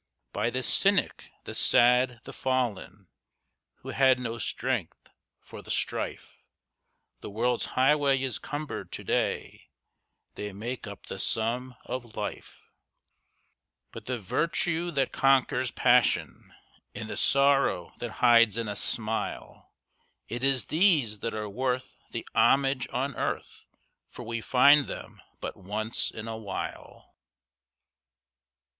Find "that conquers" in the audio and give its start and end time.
14.89-15.69